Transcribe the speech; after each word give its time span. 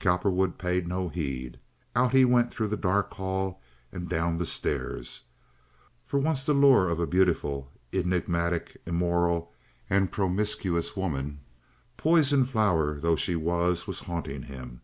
Cowperwood 0.00 0.56
paid 0.56 0.88
no 0.88 1.10
heed. 1.10 1.58
Out 1.94 2.12
he 2.12 2.24
went 2.24 2.50
through 2.50 2.68
the 2.68 2.76
dark 2.78 3.12
hall 3.12 3.60
and 3.92 4.08
down 4.08 4.38
the 4.38 4.46
stairs. 4.46 5.24
For 6.06 6.18
once 6.18 6.42
the 6.46 6.54
lure 6.54 6.88
of 6.88 6.98
a 6.98 7.06
beautiful, 7.06 7.70
enigmatic, 7.92 8.80
immoral, 8.86 9.52
and 9.90 10.10
promiscuous 10.10 10.96
woman—poison 10.96 12.46
flower 12.46 12.98
though 12.98 13.16
she 13.16 13.36
was—was 13.36 14.00
haunting 14.00 14.44
him. 14.44 14.80